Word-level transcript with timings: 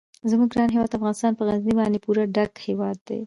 زموږ 0.29 0.49
ګران 0.53 0.69
هیواد 0.73 0.97
افغانستان 0.97 1.31
په 1.35 1.43
غزني 1.47 1.73
باندې 1.79 2.03
پوره 2.05 2.23
ډک 2.35 2.51
هیواد 2.67 2.97
دی. 3.07 3.19